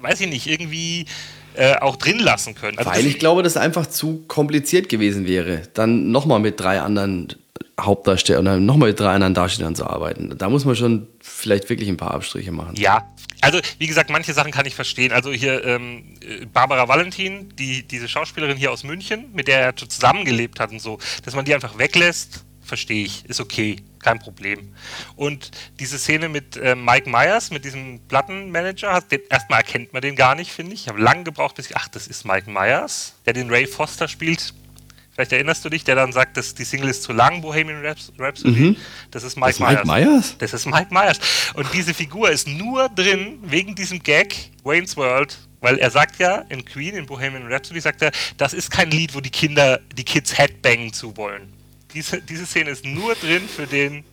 [0.00, 1.06] weiß ich nicht, irgendwie
[1.54, 2.78] äh, auch drin lassen können.
[2.78, 7.34] Also Weil ich glaube, das einfach zu kompliziert gewesen wäre, dann nochmal mit drei anderen
[7.80, 10.34] Hauptdarstellern nochmal mit drei anderen Darstellern zu arbeiten.
[10.38, 11.08] Da muss man schon
[11.40, 12.76] vielleicht wirklich ein paar Abstriche machen.
[12.76, 15.12] Ja, also wie gesagt, manche Sachen kann ich verstehen.
[15.12, 16.16] Also hier ähm,
[16.52, 20.98] Barbara Valentin, die, diese Schauspielerin hier aus München, mit der er zusammengelebt hat und so,
[21.24, 24.74] dass man die einfach weglässt, verstehe ich, ist okay, kein Problem.
[25.16, 30.34] Und diese Szene mit äh, Mike Myers, mit diesem Plattenmanager, erstmal erkennt man den gar
[30.34, 30.82] nicht, finde ich.
[30.82, 34.08] Ich habe lange gebraucht, bis ich, ach, das ist Mike Myers, der den Ray Foster
[34.08, 34.54] spielt
[35.12, 37.84] Vielleicht erinnerst du dich, der dann sagt, dass die Single ist zu lang, Bohemian
[38.18, 38.50] Rhapsody.
[38.50, 38.76] Mhm.
[39.10, 39.84] Das ist Mike, das Myers.
[39.84, 40.36] Mike Myers.
[40.38, 41.18] Das ist Mike Myers.
[41.54, 46.44] Und diese Figur ist nur drin wegen diesem Gag Wayne's World, weil er sagt ja
[46.48, 50.04] in Queen, in Bohemian Rhapsody, sagt er, das ist kein Lied, wo die Kinder, die
[50.04, 51.52] Kids Headbangen zu wollen.
[51.92, 54.04] Diese, diese Szene ist nur drin für den.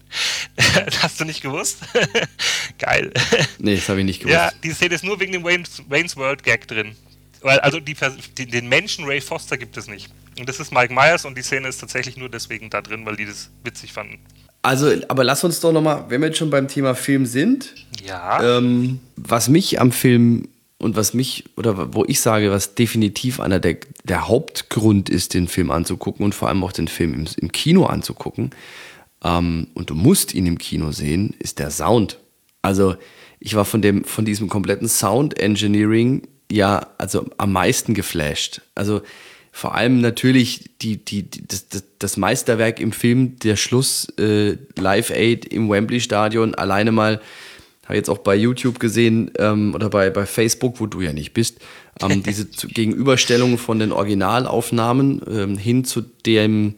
[1.02, 1.80] Hast du nicht gewusst?
[2.80, 3.14] Geil.
[3.60, 4.34] Nee, das habe ich nicht gewusst.
[4.34, 6.96] Ja, diese Szene ist nur wegen dem Wayne's, Wayne's World Gag drin.
[7.42, 7.96] Weil, also die,
[8.46, 10.10] den Menschen Ray Foster gibt es nicht.
[10.40, 13.16] Und das ist Mike Myers und die Szene ist tatsächlich nur deswegen da drin, weil
[13.16, 14.20] die das witzig fanden.
[14.62, 17.74] Also, aber lass uns doch nochmal, wenn wir jetzt schon beim Thema Film sind,
[18.06, 18.58] Ja.
[18.58, 23.60] ähm, was mich am Film und was mich, oder wo ich sage, was definitiv einer
[23.60, 27.52] der, der Hauptgrund ist, den Film anzugucken und vor allem auch den Film im, im
[27.52, 28.52] Kino anzugucken,
[29.24, 32.20] ähm, und du musst ihn im Kino sehen, ist der Sound.
[32.62, 32.96] Also
[33.40, 38.62] ich war von, dem, von diesem kompletten Sound Engineering ja also am meisten geflasht.
[38.76, 39.02] Also
[39.52, 41.66] vor allem natürlich die, die, die, das,
[41.98, 47.20] das, Meisterwerk im Film, der Schluss äh, Live Aid im Wembley Stadion, alleine mal,
[47.86, 51.34] habe jetzt auch bei YouTube gesehen ähm, oder bei, bei Facebook, wo du ja nicht
[51.34, 51.60] bist,
[52.02, 56.76] ähm, diese Gegenüberstellung von den Originalaufnahmen ähm, hin zu dem,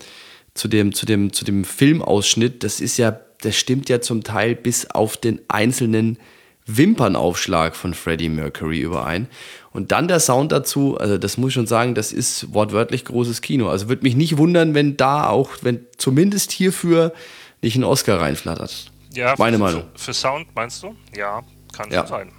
[0.54, 4.56] zu dem, zu dem, zu dem Filmausschnitt, das ist ja, das stimmt ja zum Teil
[4.56, 6.18] bis auf den einzelnen
[6.66, 9.28] Wimpernaufschlag von Freddie Mercury überein.
[9.72, 13.42] Und dann der Sound dazu, also das muss ich schon sagen, das ist wortwörtlich großes
[13.42, 13.70] Kino.
[13.70, 17.14] Also würde mich nicht wundern, wenn da auch, wenn zumindest hierfür
[17.62, 18.92] nicht ein Oscar reinflattert.
[19.14, 19.84] Ja, Meine für, Meinung.
[19.96, 20.96] Für, für Sound meinst du?
[21.16, 22.00] Ja, kann Ja.
[22.02, 22.32] schon sein.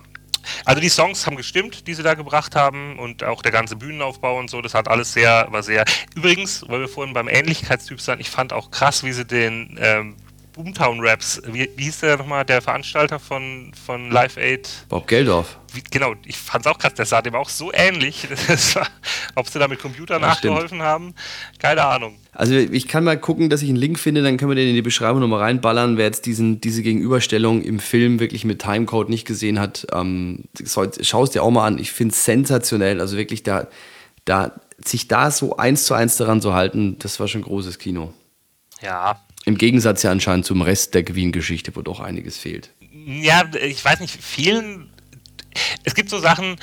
[0.64, 4.38] Also die Songs haben gestimmt, die sie da gebracht haben und auch der ganze Bühnenaufbau
[4.38, 5.84] und so, das hat alles sehr, war sehr.
[6.16, 10.16] Übrigens, weil wir vorhin beim Ähnlichkeitstyp sind, ich fand auch krass, wie sie den ähm,
[10.52, 14.68] Boomtown Raps, wie, wie hieß der nochmal, der Veranstalter von, von Live Aid?
[14.88, 15.58] Bob Geldorf.
[15.72, 18.28] Wie, genau, ich fand's auch krass, der sah dem auch so ähnlich.
[18.74, 18.86] War,
[19.36, 20.54] ob sie da mit Computer Ja, stimmt.
[20.54, 21.14] nachgeholfen haben,
[21.58, 22.16] keine Ahnung.
[22.32, 24.74] Also ich kann mal gucken, dass ich einen Link finde, dann können wir den in
[24.74, 25.96] die Beschreibung nochmal reinballern.
[25.96, 30.84] Wer jetzt diesen, diese Gegenüberstellung im Film wirklich mit Timecode nicht gesehen hat, ähm, schau
[31.24, 31.78] es dir auch mal an.
[31.78, 33.00] Ich finde es sensationell.
[33.00, 33.68] Also wirklich da,
[34.24, 34.52] da,
[34.84, 38.12] sich da so eins zu eins daran zu halten, das war schon großes Kino.
[38.82, 42.70] Ja, Im Gegensatz ja anscheinend zum Rest der Queen-Geschichte, wo doch einiges fehlt.
[42.92, 44.90] Ja, ich weiß nicht, vielen.
[45.84, 46.56] Es gibt so Sachen,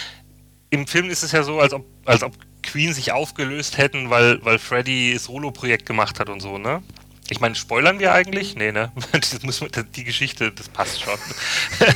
[0.70, 4.44] im Film ist es ja so, als ob, als ob Queen sich aufgelöst hätten, weil,
[4.46, 6.84] weil Freddy Solo-Projekt gemacht hat und so, ne?
[7.30, 8.56] Ich meine, spoilern wir eigentlich?
[8.56, 8.92] Nee, ne?
[9.12, 11.14] Das muss, man- die Geschichte, das passt schon.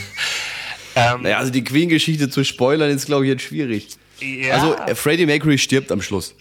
[0.95, 3.89] ähm, Naja, also die Queen-Geschichte zu spoilern ist, glaube ich, jetzt schwierig.
[4.19, 6.35] ja, Also äh, Freddie Mercury stirbt am Schluss.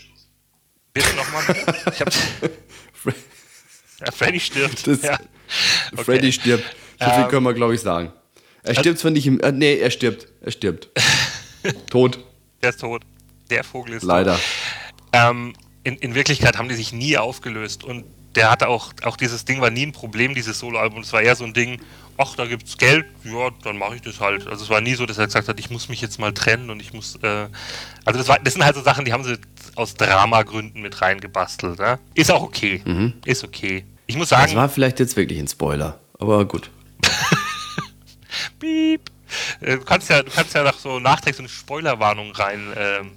[0.93, 1.45] bitte nochmal.
[1.93, 2.13] Ich hab,
[4.07, 4.87] ja, Freddy stirbt.
[4.87, 5.19] Das- ja.
[5.93, 6.05] Okay.
[6.05, 6.65] Freddy stirbt.
[6.99, 8.13] So viel Ähm, können wir, glaube ich, sagen.
[8.63, 9.41] Er stirbt zwar nicht im.
[9.41, 10.29] Äh, nee, er stirbt.
[10.43, 10.89] Er stirbt.
[11.91, 12.19] Tot.
[12.63, 13.03] Der ist tot.
[13.49, 14.35] Der Vogel ist Leider.
[14.35, 14.43] tot.
[15.13, 18.05] Ähm, in, in Wirklichkeit haben die sich nie aufgelöst und
[18.37, 21.01] der hatte auch, auch dieses Ding war nie ein Problem, dieses Soloalbum.
[21.01, 21.81] Es war eher so ein Ding,
[22.17, 24.47] ach, da gibt's Geld, ja, dann mache ich das halt.
[24.47, 26.71] Also es war nie so, dass er gesagt hat, ich muss mich jetzt mal trennen
[26.71, 27.49] und ich muss, äh,
[28.05, 29.37] also das, war, das sind halt so Sachen, die haben sie
[29.77, 31.79] aus Dramagründen mit reingebastelt.
[31.79, 31.99] Ne?
[32.15, 32.83] Ist auch okay.
[33.25, 33.85] Ist okay.
[34.07, 35.99] Ich muss Das sagen, war vielleicht jetzt wirklich ein Spoiler.
[36.19, 36.71] Aber gut.
[38.59, 39.01] piep.
[39.61, 43.13] Äh, Du kannst ja, du kannst ja nach so nachträglich so eine Spoilerwarnung rein, ähm,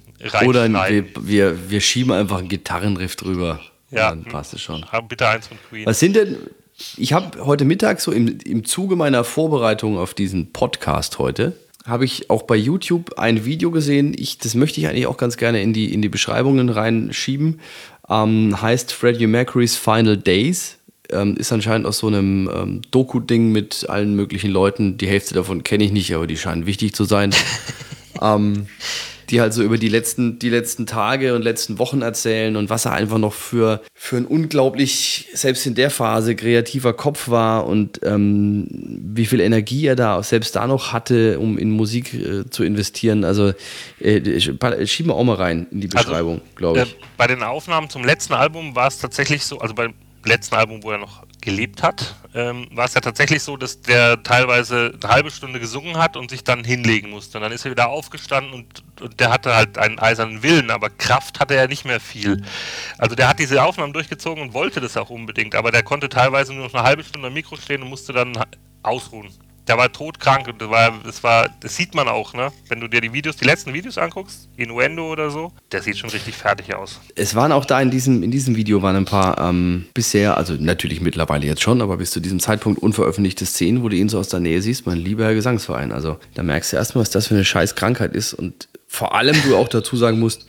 [0.46, 1.10] Oder reinschneiden.
[1.16, 3.60] wir, wir, wir schieben einfach einen Gitarrenriff drüber.
[3.90, 4.10] Ja.
[4.10, 4.84] Dann passt es schon.
[4.90, 5.86] Haben bitte eins von Queen.
[5.86, 6.36] Was sind denn.
[6.96, 12.04] Ich habe heute Mittag so im, im Zuge meiner Vorbereitung auf diesen Podcast heute, habe
[12.04, 14.14] ich auch bei YouTube ein Video gesehen.
[14.16, 17.60] Ich, das möchte ich eigentlich auch ganz gerne in die, in die Beschreibungen reinschieben.
[18.08, 20.78] Ähm, heißt Freddie Mercury's Final Days.
[21.10, 24.96] Ähm, ist anscheinend aus so einem ähm, Doku-Ding mit allen möglichen Leuten.
[24.96, 27.34] Die Hälfte davon kenne ich nicht, aber die scheinen wichtig zu sein.
[28.22, 28.66] ähm,
[29.34, 32.84] die halt so über die letzten, die letzten Tage und letzten Wochen erzählen und was
[32.84, 37.98] er einfach noch für, für ein unglaublich, selbst in der Phase, kreativer Kopf war und
[38.04, 42.62] ähm, wie viel Energie er da selbst da noch hatte, um in Musik äh, zu
[42.62, 43.24] investieren.
[43.24, 43.52] Also
[43.98, 44.40] äh,
[44.86, 46.92] schieben wir auch mal rein in die Beschreibung, glaube ich.
[46.92, 49.94] Äh, bei den Aufnahmen zum letzten Album war es tatsächlich so, also beim
[50.24, 54.22] letzten Album, wo er noch gelebt hat, ähm, war es ja tatsächlich so, dass der
[54.22, 57.38] teilweise eine halbe Stunde gesungen hat und sich dann hinlegen musste.
[57.38, 60.90] Und dann ist er wieder aufgestanden und, und der hatte halt einen eisernen Willen, aber
[60.90, 62.42] Kraft hatte er nicht mehr viel.
[62.98, 66.52] Also der hat diese Aufnahmen durchgezogen und wollte das auch unbedingt, aber der konnte teilweise
[66.52, 68.32] nur noch eine halbe Stunde am Mikro stehen und musste dann
[68.82, 69.30] ausruhen.
[69.66, 72.52] Der war todkrank und das war, das war, das sieht man auch, ne?
[72.68, 76.10] Wenn du dir die Videos, die letzten Videos anguckst, Innuendo oder so, der sieht schon
[76.10, 77.00] richtig fertig aus.
[77.14, 80.54] Es waren auch da in diesem, in diesem Video waren ein paar ähm, bisher, also
[80.54, 84.18] natürlich mittlerweile jetzt schon, aber bis zu diesem Zeitpunkt unveröffentlichte Szenen, wo du ihn so
[84.18, 85.92] aus der Nähe siehst, mein lieber Gesangsverein.
[85.92, 89.36] Also da merkst du erstmal, was das für eine scheiß Krankheit ist und vor allem
[89.44, 90.46] du auch dazu sagen musst,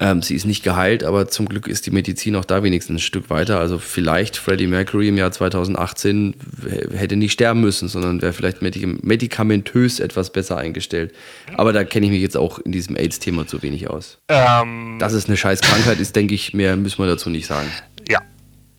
[0.00, 2.98] ähm, sie ist nicht geheilt, aber zum Glück ist die Medizin auch da wenigstens ein
[3.00, 3.60] Stück weiter.
[3.60, 8.62] Also vielleicht Freddie Mercury im Jahr 2018 w- hätte nicht sterben müssen, sondern wäre vielleicht
[8.62, 11.14] medik medikamentös etwas besser eingestellt.
[11.56, 14.18] Aber da kenne ich mich jetzt auch in diesem AIDS-Thema zu wenig aus.
[14.28, 17.68] Ähm, Dass es eine scheiß Krankheit ist, denke ich, mehr müssen wir dazu nicht sagen.
[18.08, 18.20] ja,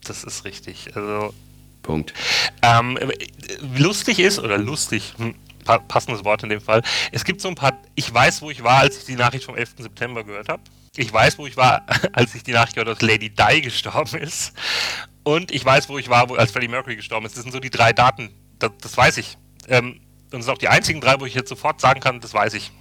[0.03, 0.87] das ist richtig.
[0.95, 1.33] Also,
[1.83, 2.13] Punkt.
[2.63, 3.07] ähm, äh,
[3.77, 6.81] lustig ist, oder lustig, hm, pa passendes Wort in dem Fall,
[7.11, 9.55] es gibt so ein paar, ich weiß, wo ich war, als ich die Nachricht vom
[9.55, 9.75] 11.
[9.79, 10.61] September gehört habe.
[10.97, 14.19] Ich weiß, wo ich war, als ich die Nachricht gehört habe, dass Lady Di gestorben
[14.19, 14.53] ist.
[15.23, 17.35] und ich weiß, wo ich war, wo, als Freddie Mercury gestorben ist.
[17.35, 19.37] Das sind so die drei Daten, das, das weiß ich.
[19.67, 20.01] Ähm,
[20.31, 22.53] und das sind auch die einzigen drei, wo ich jetzt sofort sagen kann, das weiß
[22.53, 22.71] ich.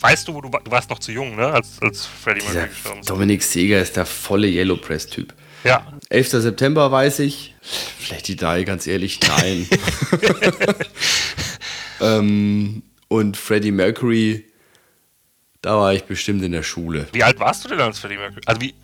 [0.00, 3.00] Weißt du, wo du, du warst noch zu jung, ne, als, als Freddie Mercury gestorben
[3.00, 3.08] ist?
[3.08, 5.34] Dominik Seeger ist der volle Yellow Press-Typ.
[5.64, 5.86] Ja.
[6.10, 6.30] 11.
[6.30, 7.54] September weiß ich.
[7.62, 9.66] Vielleicht die drei, ganz ehrlich, nein.
[12.00, 14.49] ähm, und Freddie Mercury,
[15.62, 17.06] da war ich bestimmt in der Schule.
[17.12, 18.40] Wie alt warst du denn als Freddie Mercury?
[18.46, 18.74] Also wie,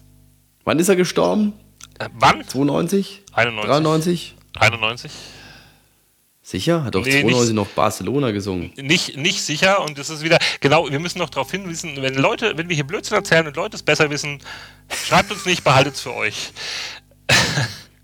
[0.65, 1.53] Wann ist er gestorben?
[1.99, 2.47] äh, wann?
[2.47, 3.23] 92?
[3.33, 3.69] 91.
[3.73, 4.35] 93?
[4.59, 5.13] 91?
[6.43, 6.85] Sicher?
[6.85, 8.73] Hat doch Nee, 92 nicht- noch Barcelona gesungen.
[8.77, 12.53] Nicht, nicht sicher und das ist wieder, genau, wir müssen noch darauf hinwiesen, wenn Leute,
[12.57, 14.41] wenn wir hier Blödsinn erzählen und Leute es besser wissen,
[15.07, 16.53] schreibt uns nicht, behaltet es für euch.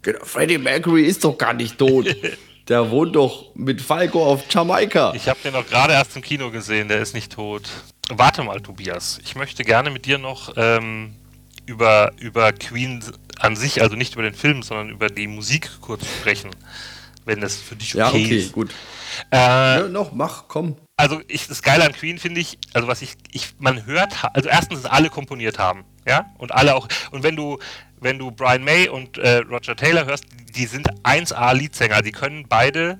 [0.04, 2.08] Genau, Freddie Mercury ist doch gar nicht tot.
[2.68, 5.12] Der wohnt doch mit Falco auf Jamaika.
[5.14, 7.62] Ich habe den noch gerade erst im Kino gesehen, der ist nicht tot.
[8.18, 9.18] Warte mal, Tobias.
[9.24, 11.14] Ich möchte gerne mit dir noch ähm,
[11.66, 13.02] über, über Queen
[13.38, 16.50] an sich, also nicht über den Film, sondern über die Musik kurz sprechen.
[17.24, 18.52] Wenn das für dich okay, Ja, okay, ist.
[18.52, 18.70] gut.
[19.30, 20.76] Äh, Ja, noch, mach, komm.
[20.96, 24.48] also ich, das Geile an Queen finde ich, also was ich, ich, man hört, also
[24.48, 27.58] erstens, dass alle komponiert haben, ja, und alle auch, und wenn du,
[28.00, 30.24] wenn du Brian May und äh, Roger Taylor hörst,
[30.56, 32.98] die sind 1A Leadsänger, die können beide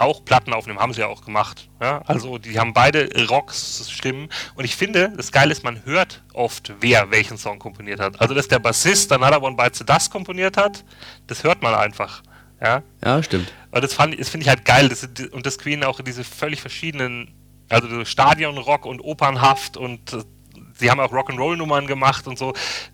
[0.00, 4.64] auch Platten aufnehmen, haben sie ja auch gemacht, ja, also die haben beide Rocks-Stimmen und
[4.64, 8.48] ich finde, das Geile ist, man hört oft, wer welchen Song komponiert hat, also dass
[8.48, 10.84] der Bassist Another One Bites the Dust komponiert hat,
[11.26, 12.22] das hört man einfach,
[12.62, 13.52] ja, Ja, stimmt.
[13.70, 14.88] aber das, fand ich- das finde ich halt geil.
[14.88, 17.34] Das, und das Queen auch diese völlig verschiedenen,
[17.68, 20.22] also so Stadionrock und Opernhaft und äh,
[20.80, 22.52] sie haben auch Rock'n'Roll-Nummern gemacht und so.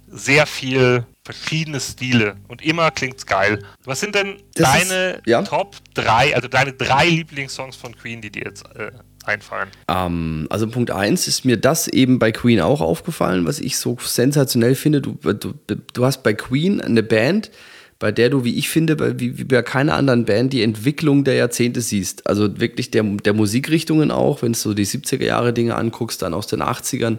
[0.09, 3.65] Sehr viel verschiedene Stile und immer klingt's geil.
[3.85, 5.43] Was sind denn Das deine ist- ja.
[5.43, 8.91] Top 3, also deine drei Lieblingssongs von Queen, die dir jetzt äh,
[9.25, 9.69] einfallen?
[9.89, 13.97] Ähm, also Punkt 1 ist mir das eben bei Queen auch aufgefallen, was ich so
[14.01, 15.01] sensationell finde.
[15.01, 17.51] Du, du, du hast bei Queen eine Band,
[17.99, 21.25] bei der du, wie ich finde, bei, wie, wie bei keiner anderen Band die Entwicklung
[21.25, 22.27] der Jahrzehnte siehst.
[22.27, 26.35] Also wirklich der, der Musikrichtungen auch, wenn du so die 70er Jahre Dinge anguckst, dann
[26.35, 27.19] aus den 80ern.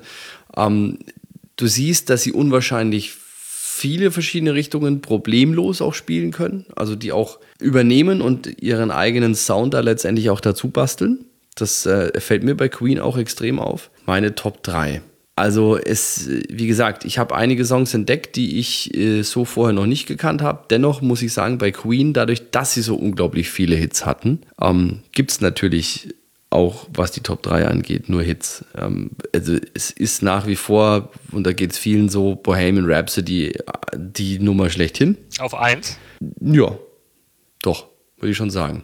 [0.57, 0.99] Ähm,
[1.55, 3.13] du siehst, dass sie unwahrscheinlich
[3.77, 9.75] viele verschiedene Richtungen problemlos auch spielen können, also die auch übernehmen und ihren eigenen Sound
[9.75, 11.25] da letztendlich auch dazu basteln.
[11.55, 13.91] Das äh, fällt mir bei Queen auch extrem auf.
[14.05, 15.01] Meine Top 3.
[15.35, 19.85] Also es, wie gesagt, ich habe einige Songs entdeckt, die ich äh, so vorher noch
[19.85, 20.63] nicht gekannt habe.
[20.71, 25.01] Dennoch muss ich sagen, bei Queen, dadurch, dass sie so unglaublich viele Hits hatten, ähm,
[25.11, 26.15] gibt es natürlich
[26.49, 28.63] auch, was die Top 3 angeht, nur Hits.
[28.77, 33.53] Ähm, also es ist nach wie vor, und da geht es vielen so, Bohemian Rhapsody,
[33.95, 35.17] die Nummer schlechthin.
[35.39, 35.97] Auf 1.
[36.41, 36.77] Ja,
[37.61, 38.83] doch, würde ich schon sagen.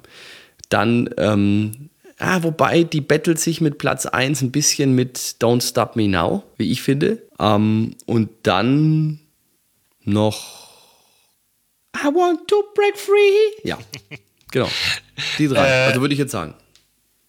[0.70, 5.96] Dann, ähm, ah, wobei die battelt sich mit Platz 1 ein bisschen mit Don't Stop
[5.96, 7.22] Me Now, wie ich finde.
[7.40, 9.20] Ähm, und dann
[10.04, 10.64] noch
[11.96, 13.68] I Want to Break Free.
[13.68, 13.78] Ja,
[14.52, 14.68] genau.
[15.38, 15.66] Die drei.
[15.66, 16.56] Äh, also würde ich jetzt sagen.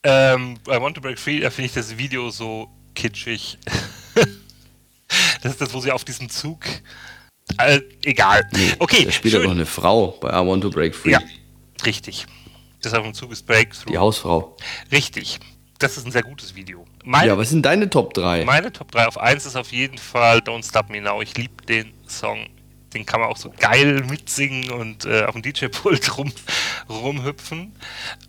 [0.05, 3.59] Ähm, I Want to Break Free, da finde ich das Video so kitschig.
[5.43, 6.65] das ist das, wo sie auf diesem Zug.
[7.59, 8.47] Äh, egal.
[8.79, 11.13] okay, Da spielt ja noch eine Frau bei I Want to Break Free.
[11.13, 11.21] Ja,
[11.85, 12.27] richtig.
[12.83, 13.91] Das auf dem Zug ist Breakthrough.
[13.91, 14.57] Die Hausfrau.
[14.93, 15.41] Richtig.
[15.79, 16.85] Das ist ein sehr gutes Video.
[17.05, 18.45] Mein, Ja, was sind deine Top 3?
[18.45, 21.21] meine Top 3 auf 1 ist auf jeden Fall Don't Stop Me Now.
[21.23, 22.47] Ich liebe den Song.
[22.95, 26.33] Den kann man auch so geil mitsingen und äh, auf dem DJ-Pult rum,
[26.89, 27.73] rumhüpfen.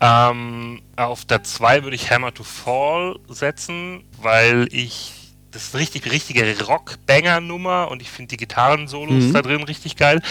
[0.02, 5.12] Ähm, auf der 2 würde ich Hammer to Fall setzen, weil ich.
[5.52, 10.22] Das ist eine richtig, richtige Rock-Banger-Nummer und ich finde die Gitarrensolos da drin richtig geil.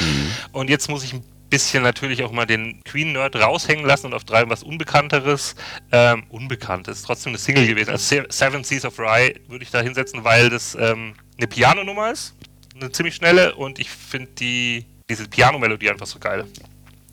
[0.52, 4.24] Und jetzt muss ich ein bisschen natürlich auch mal den Queen-Nerd raushängen lassen und auf
[4.24, 5.54] drei was Unbekannteres.
[5.92, 7.88] Ähm, Unbekanntes, trotzdem eine Single gewesen.
[7.90, 12.10] Also Se- Seven Seas of Rye würde ich da hinsetzen, weil das ähm, eine Piano-Nummer
[12.10, 12.34] ist.
[12.74, 16.44] Eine ziemlich schnelle und ich finde die, diese Piano-Melodie einfach so geil.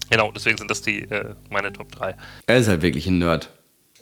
[0.09, 2.15] Genau, deswegen sind das die äh, meine Top 3.
[2.47, 3.49] Er ist halt wirklich ein Nerd.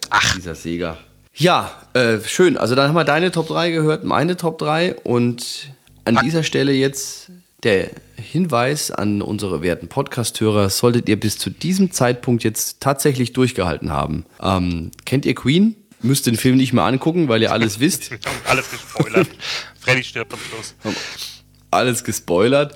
[0.10, 0.36] Ach.
[0.36, 0.98] Dieser Sega.
[1.34, 2.58] Ja, äh, schön.
[2.58, 5.70] Also dann haben wir deine Top 3 gehört, meine Top 3 und
[6.06, 7.32] an dieser Stelle jetzt
[7.64, 13.92] der Hinweis an unsere werten Podcast-Hörer, solltet ihr bis zu diesem Zeitpunkt jetzt tatsächlich durchgehalten
[13.92, 14.26] haben.
[14.42, 15.76] Ähm, kennt ihr Queen?
[16.02, 18.12] Müsst den Film nicht mehr angucken, weil ihr alles wisst.
[18.46, 19.28] Alles gespoilert.
[19.80, 20.76] Freddy stirbt am Schluss.
[21.72, 22.76] Alles gespoilert.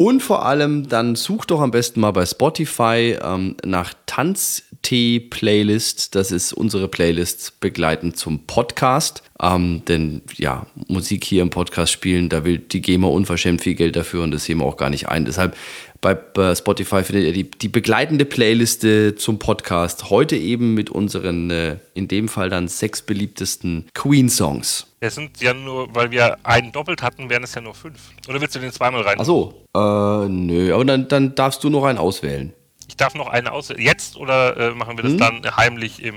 [0.00, 6.14] Und vor allem, dann sucht doch am besten mal bei Spotify ähm, nach Tanztee-Playlist.
[6.14, 9.24] Das ist unsere Playlist begleitend zum Podcast.
[9.42, 13.96] Ähm, denn ja, Musik hier im Podcast spielen, da will die GEMA unverschämt viel Geld
[13.96, 15.24] dafür und das sehen wir auch gar nicht ein.
[15.24, 15.56] Deshalb
[16.00, 20.10] bei, Spotify findet ihr die, die begleitende Playliste zum Podcast.
[20.10, 24.86] Heute eben mit unseren, äh, in dem Fall dann sechs beliebtesten Queen-Songs.
[25.00, 27.98] Es sind ja nur, weil wir einen doppelt hatten, wären es ja nur fünf.
[28.28, 29.18] Oder willst du den zweimal rein?
[29.18, 32.52] Achso, äh, nö, aber dann, dann darfst du noch einen auswählen.
[32.88, 33.82] Ich darf noch einen auswählen.
[33.82, 35.18] Jetzt oder äh, machen wir das hm?
[35.18, 36.14] dann heimlich im.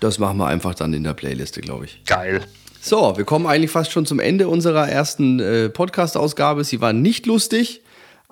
[0.00, 2.04] Das machen wir einfach dann in der Playliste, glaube ich.
[2.04, 2.42] Geil.
[2.80, 6.64] So, wir kommen eigentlich fast schon zum Ende unserer ersten äh, Podcast-Ausgabe.
[6.64, 7.81] Sie war nicht lustig,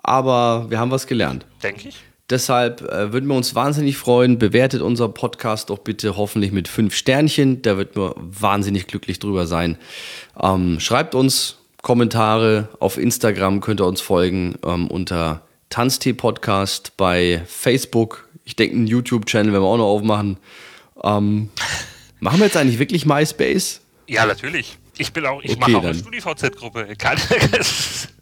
[0.02, 1.46] aber wir haben was gelernt.
[1.62, 1.96] Denke ich.
[2.30, 4.38] Deshalb äh, würden wir uns wahnsinnig freuen.
[4.38, 7.60] Bewertet unser Podcast doch bitte hoffentlich mit fünf Sternchen.
[7.62, 9.76] Da wird wir wahnsinnig glücklich drüber sein.
[10.40, 17.42] Ähm, schreibt uns Kommentare auf Instagram, könnt ihr uns folgen ähm, unter Tanztee Podcast bei
[17.46, 18.28] Facebook.
[18.44, 20.36] Ich denke, einen YouTube-Channel werden wir auch noch aufmachen.
[21.02, 21.48] Ähm,
[22.20, 23.80] machen wir jetzt eigentlich wirklich MySpace?
[24.06, 24.78] Ja, natürlich.
[24.98, 25.90] Ich bin auch, ich okay, mache auch dann.
[25.90, 26.88] eine StudiVZ-Gruppe.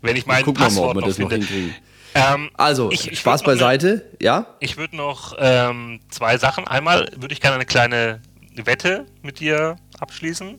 [0.00, 1.74] Wenn ich mein Gucken Passwort wir mal, ob wir das noch hinkriegen.
[2.14, 4.46] Ähm, also, ich, ich Spaß beiseite, eine, ja?
[4.60, 6.66] Ich würde noch ähm, zwei Sachen.
[6.66, 8.22] Einmal würde ich gerne eine kleine
[8.54, 10.58] Wette mit dir abschließen.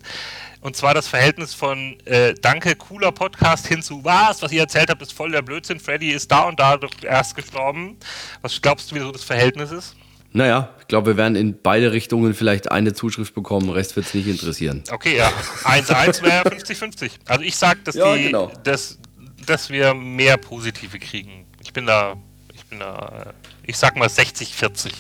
[0.61, 4.89] Und zwar das Verhältnis von äh, Danke, cooler Podcast hin zu Was, was ihr erzählt
[4.89, 5.79] habt, ist voll der Blödsinn.
[5.79, 7.97] Freddy ist da und da erst gestorben.
[8.41, 9.95] Was glaubst du, wie so das Verhältnis ist?
[10.31, 14.13] Naja, ich glaube, wir werden in beide Richtungen vielleicht eine Zuschrift bekommen, Rest wird es
[14.13, 14.83] nicht interessieren.
[14.91, 15.31] Okay, ja.
[15.63, 17.11] 1-1 wäre 50-50.
[17.25, 18.51] Also ich sage, dass, ja, genau.
[18.63, 18.99] dass,
[19.45, 21.45] dass wir mehr Positive kriegen.
[21.61, 22.15] Ich bin da,
[22.53, 23.33] ich bin da,
[23.65, 24.91] ich sag mal 60-40.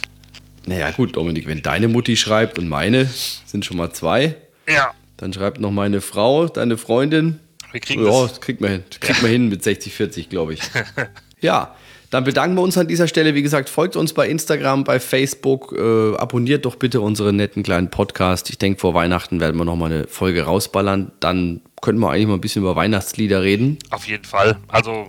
[0.65, 3.05] Naja, gut, Dominik, wenn deine Mutti schreibt und meine,
[3.45, 4.35] sind schon mal zwei.
[4.67, 4.93] Ja.
[5.17, 7.39] Dann schreibt noch meine Frau, deine Freundin.
[7.71, 8.41] Wir kriegen ja, das.
[8.41, 10.61] kriegt man hin, kriegt man hin mit 60-40, glaube ich.
[11.39, 11.75] ja.
[12.09, 13.35] Dann bedanken wir uns an dieser Stelle.
[13.35, 15.75] Wie gesagt, folgt uns bei Instagram, bei Facebook.
[15.77, 18.49] Äh, abonniert doch bitte unseren netten kleinen Podcast.
[18.49, 21.11] Ich denke, vor Weihnachten werden wir nochmal eine Folge rausballern.
[21.19, 23.77] Dann können wir eigentlich mal ein bisschen über Weihnachtslieder reden.
[23.91, 24.57] Auf jeden Fall.
[24.67, 25.07] Also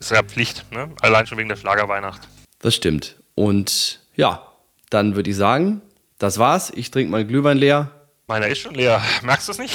[0.00, 0.90] ist ja Pflicht, ne?
[1.00, 2.22] Allein schon wegen der Schlagerweihnacht.
[2.60, 3.16] Das stimmt.
[3.36, 4.46] Und ja,
[4.90, 5.80] dann würde ich sagen,
[6.18, 6.72] das war's.
[6.74, 7.90] Ich trinke meinen Glühwein leer.
[8.26, 9.00] Meiner ist schon leer.
[9.22, 9.74] Merkst du es nicht?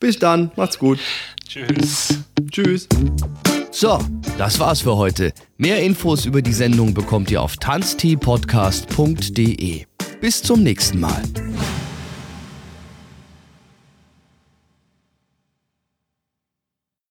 [0.00, 0.50] Bis dann.
[0.56, 0.98] Macht's gut.
[1.48, 2.18] Tschüss.
[2.50, 2.88] Tschüss.
[3.76, 3.98] So,
[4.38, 5.32] das war's für heute.
[5.56, 9.86] Mehr Infos über die Sendung bekommt ihr auf tanzteepodcast.de.
[10.20, 11.24] Bis zum nächsten Mal.